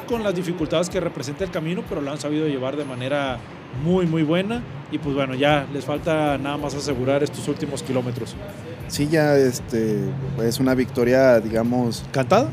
[0.08, 3.40] con las dificultades que representa el camino, pero lo han sabido llevar de manera
[3.84, 4.62] muy, muy buena.
[4.92, 8.36] Y pues bueno, ya les falta nada más asegurar estos últimos kilómetros.
[8.88, 10.00] Sí, ya este,
[10.42, 12.06] es una victoria, digamos...
[12.12, 12.50] ¿Cantada?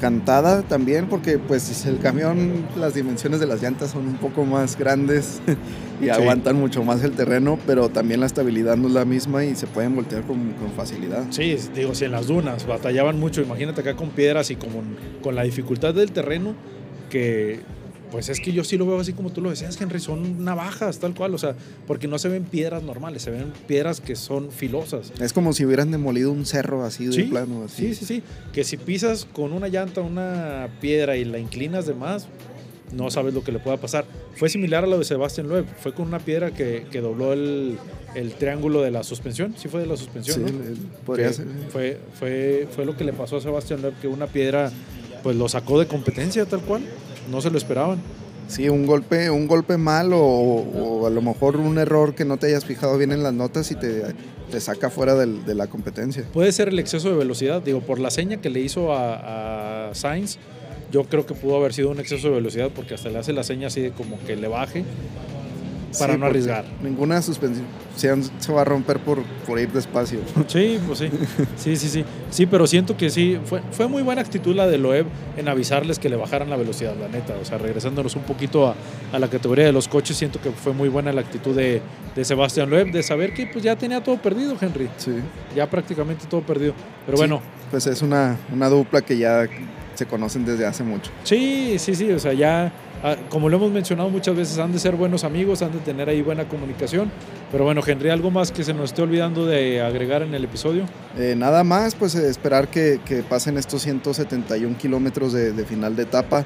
[0.00, 4.76] Cantada también porque pues el camión las dimensiones de las llantas son un poco más
[4.76, 5.40] grandes
[6.00, 9.54] y aguantan mucho más el terreno, pero también la estabilidad no es la misma y
[9.54, 11.24] se pueden voltear con, con facilidad.
[11.30, 14.82] Sí, digo, si en las dunas batallaban mucho, imagínate acá con piedras y como
[15.22, 16.54] con la dificultad del terreno
[17.10, 17.60] que
[18.10, 20.98] pues es que yo sí lo veo así como tú lo decías, Henry, son navajas,
[20.98, 21.54] tal cual, o sea,
[21.86, 25.12] porque no se ven piedras normales, se ven piedras que son filosas.
[25.20, 27.64] Es como si hubieran demolido un cerro así de plano.
[27.64, 27.88] Así.
[27.88, 31.94] Sí, sí, sí, que si pisas con una llanta una piedra y la inclinas de
[31.94, 32.26] más,
[32.92, 34.04] no sabes lo que le pueda pasar.
[34.34, 37.78] Fue similar a lo de Sebastián Loeb, fue con una piedra que, que dobló el,
[38.14, 41.46] el, triángulo de la suspensión, sí fue de la suspensión, sí, podría ser.
[41.70, 44.72] Fue, fue, fue lo que le pasó a Sebastián Loeb, que una piedra
[45.22, 46.82] pues lo sacó de competencia tal cual
[47.30, 47.98] no se lo esperaban.
[48.48, 52.48] Sí, un golpe, un golpe mal o, a lo mejor un error que no te
[52.48, 54.02] hayas fijado bien en las notas y te,
[54.50, 56.24] te saca fuera de la competencia.
[56.32, 59.94] Puede ser el exceso de velocidad, digo, por la seña que le hizo a, a
[59.94, 60.38] Sainz,
[60.90, 63.44] yo creo que pudo haber sido un exceso de velocidad porque hasta le hace la
[63.44, 64.84] seña así de como que le baje
[65.98, 66.64] para no arriesgar.
[66.82, 70.20] Ninguna suspensión se va a romper por, por ir despacio.
[70.48, 71.10] Sí, pues sí.
[71.56, 72.04] Sí, sí, sí.
[72.30, 75.98] Sí, pero siento que sí, fue, fue muy buena actitud la de Loeb en avisarles
[75.98, 77.34] que le bajaran la velocidad, la neta.
[77.40, 78.74] O sea, regresándonos un poquito a,
[79.12, 81.80] a la categoría de los coches, siento que fue muy buena la actitud de,
[82.14, 84.88] de Sebastián Loeb, de saber que pues ya tenía todo perdido, Henry.
[84.96, 85.12] Sí.
[85.54, 86.74] Ya prácticamente todo perdido.
[87.06, 87.40] Pero bueno.
[87.70, 89.46] Pues es una, una dupla que ya
[89.94, 91.10] se conocen desde hace mucho.
[91.24, 92.10] Sí, sí, sí.
[92.10, 92.72] O sea, ya
[93.28, 96.22] como lo hemos mencionado muchas veces, han de ser buenos amigos, han de tener ahí
[96.22, 97.10] buena comunicación.
[97.50, 100.84] Pero bueno, Henry, ¿algo más que se nos esté olvidando de agregar en el episodio?
[101.16, 105.96] Eh, nada más, pues eh, esperar que, que, pasen estos 171 kilómetros de, de, final
[105.96, 106.44] de etapa,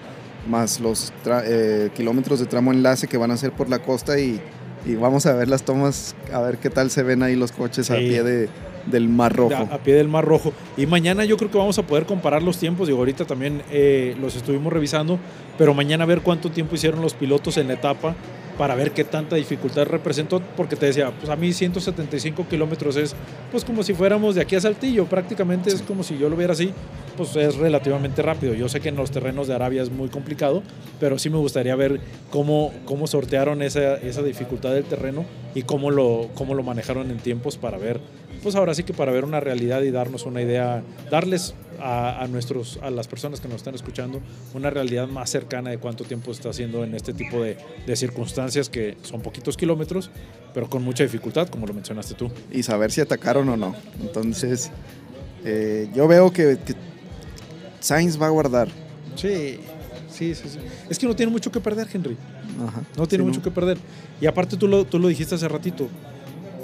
[0.49, 4.41] más los eh, kilómetros de tramo enlace que van a ser por la costa y,
[4.87, 7.91] y, vamos a ver las tomas, a ver qué tal se ven ahí los coches
[7.91, 8.49] a pie de,
[8.87, 9.69] del Mar Rojo.
[9.71, 10.53] A, pie del Mar Rojo.
[10.77, 12.87] Y mañana yo creo que vamos a poder comparar los tiempos.
[12.87, 15.19] Digo, ahorita también eh, los estuvimos revisando,
[15.59, 18.15] pero mañana ver cuánto tiempo hicieron los pilotos en la etapa
[18.59, 23.15] para ver qué tanta dificultad representó, porque te decía, pues a mí 175 kilómetros es
[23.51, 26.53] pues como si fuéramos de aquí a Saltillo, prácticamente es como si yo lo viera
[26.53, 26.73] así,
[27.17, 28.55] pues es relativamente rápido.
[28.55, 30.63] Yo sé que en los terrenos de Arabia es muy complicado,
[31.01, 32.01] pero sí me gustaría ver
[32.31, 35.25] cómo, cómo sortearon esa, esa dificultad del terreno
[35.55, 38.01] y cómo lo, cómo lo manejaron en tiempos para ver,
[38.43, 42.79] pues ahora sí que para ver una realidad y darnos una idea, darles a, nuestros,
[42.83, 44.21] a las personas que nos están escuchando
[44.55, 47.57] una realidad más cercana de cuánto tiempo está haciendo en este tipo de,
[47.87, 50.11] de circunstancias que son poquitos kilómetros,
[50.53, 52.31] pero con mucha dificultad, como lo mencionaste tú.
[52.51, 53.75] Y saber si atacaron o no.
[54.01, 54.71] Entonces,
[55.45, 56.75] eh, yo veo que, que
[57.81, 58.69] Sainz va a guardar.
[59.15, 59.59] Sí,
[60.09, 60.59] sí, sí,
[60.89, 62.17] Es que no tiene mucho que perder, Henry.
[62.97, 63.79] no tiene mucho que perder.
[64.21, 65.89] Y aparte tú lo, tú lo dijiste hace ratito.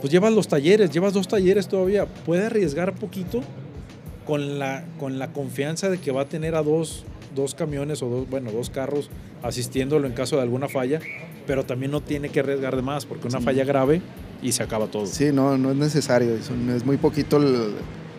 [0.00, 2.06] Pues llevas los talleres, llevas dos talleres todavía.
[2.06, 3.42] Puede arriesgar poquito
[4.30, 7.04] con la, con la confianza de que va a tener a dos,
[7.34, 9.10] dos camiones o dos, bueno, dos carros
[9.42, 11.00] asistiéndolo en caso de alguna falla,
[11.48, 14.02] pero también no tiene que arriesgar de más porque una falla grave
[14.40, 15.06] y se acaba todo.
[15.06, 17.72] Sí, no, no es necesario, es muy poquito el,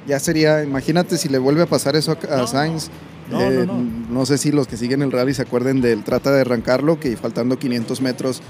[0.05, 2.89] ya sería, imagínate si le vuelve a pasar eso a, Sainz.
[3.31, 3.65] Eh,
[4.09, 7.15] no, sé si los que siguen el rally se acuerden del trata de arrancarlo, que
[7.15, 8.41] faltando 500 metros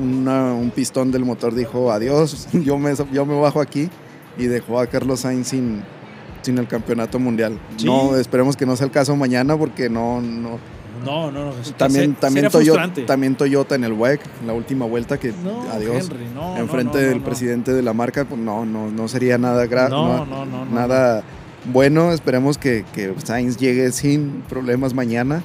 [0.00, 3.88] un pistón del motor dijo adiós, yo me, yo me bajo aquí
[4.36, 5.84] y dejó a Carlos Sainz sin,
[6.42, 7.58] sin el campeonato mundial.
[7.84, 10.58] No, esperemos que no sea el caso mañana porque no, no,
[11.04, 11.52] no, no, no.
[11.76, 15.32] También, también, Toyota, también Toyota en el WEC, en la última vuelta, que
[15.72, 16.10] adiós.
[16.56, 19.90] enfrente del presidente de la marca, pues no, no, no sería nada grave.
[19.90, 21.22] No, no, no, Nada
[21.66, 22.12] bueno.
[22.12, 25.42] Esperemos que, que Sainz llegue sin problemas mañana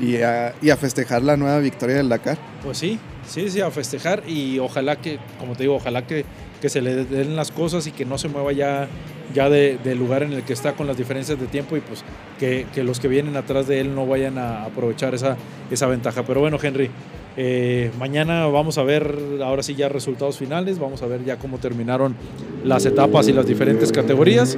[0.00, 2.38] y a, y a festejar la nueva victoria del Dakar.
[2.62, 6.24] Pues sí, sí, sí, a festejar y ojalá que, como te digo, ojalá que,
[6.64, 8.88] que se le den las cosas y que no se mueva ya
[9.34, 12.02] ya del lugar en el que está con las diferencias de tiempo y pues
[12.38, 15.36] que, los que vienen atrás de él no vayan a aprovechar esa,
[15.70, 16.22] esa ventaja.
[16.22, 16.88] Pero bueno, Henry,
[17.36, 21.58] eh, mañana vamos a ver ahora sí ya resultados finales, vamos a ver ya cómo
[21.58, 22.16] terminaron
[22.64, 24.56] las etapas y las diferentes categorías.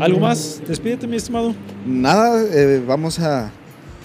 [0.00, 0.62] ¿Algo más?
[0.66, 1.54] Despídete, mi estimado.
[1.84, 3.50] Nada, eh, vamos a,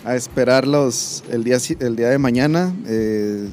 [0.03, 2.75] a esperarlos el día, el día de mañana.
[2.87, 3.47] Eh,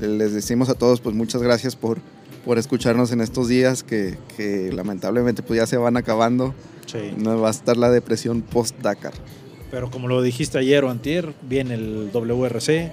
[0.00, 1.98] les decimos a todos pues muchas gracias por
[2.44, 6.54] por escucharnos en estos días que, que lamentablemente pues ya se van acabando.
[6.86, 7.14] Sí.
[7.16, 9.14] No va a estar la depresión post-Dakar.
[9.70, 12.92] Pero como lo dijiste ayer o antier, viene el WRC,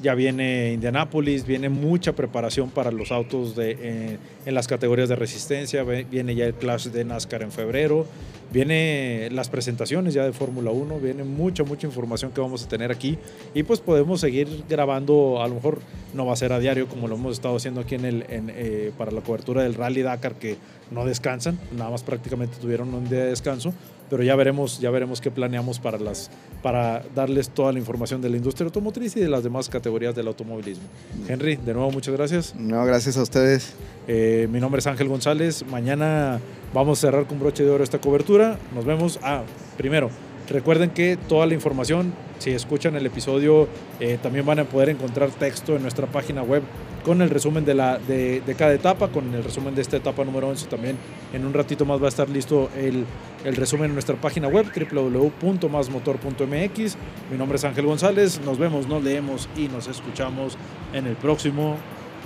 [0.00, 5.16] ya viene Indianápolis, viene mucha preparación para los autos de, eh, en las categorías de
[5.16, 8.06] resistencia, viene ya el Clash de NASCAR en febrero,
[8.52, 12.90] viene las presentaciones ya de Fórmula 1, viene mucha, mucha información que vamos a tener
[12.90, 13.18] aquí
[13.54, 15.80] y pues podemos seguir grabando, a lo mejor
[16.14, 18.92] no va a ser a diario como lo hemos estado haciendo aquí en el, eh,
[18.98, 20.56] para la cobertura del Rally Dakar que
[20.90, 23.72] no descansan, nada más prácticamente tuvieron un día de descanso,
[24.12, 26.30] pero ya veremos, ya veremos qué planeamos para, las,
[26.62, 30.26] para darles toda la información de la industria automotriz y de las demás categorías del
[30.26, 30.84] automovilismo.
[31.26, 32.54] Henry, de nuevo muchas gracias.
[32.54, 33.72] No, gracias a ustedes.
[34.06, 35.64] Eh, mi nombre es Ángel González.
[35.66, 36.40] Mañana
[36.74, 38.58] vamos a cerrar con broche de oro esta cobertura.
[38.74, 39.18] Nos vemos.
[39.22, 39.44] Ah,
[39.78, 40.10] primero,
[40.52, 43.68] recuerden que toda la información, si escuchan el episodio,
[44.00, 46.62] eh, también van a poder encontrar texto en nuestra página web
[47.04, 50.46] con el resumen de, la, de, cada etapa, con el resumen de esta etapa número
[50.48, 50.96] 11 también.
[51.32, 53.04] En un ratito más va a estar listo el,
[53.44, 56.96] el resumen en nuestra página web www.masmotor.mx.
[57.30, 60.56] Mi nombre es Ángel González, nos vemos, nos leemos y nos escuchamos
[60.92, 61.76] en el próximo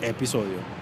[0.03, 0.76] episodio.